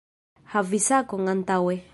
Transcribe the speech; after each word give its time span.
Havi 0.53 0.79
sakon 0.87 1.33
antaŭe 1.37 1.81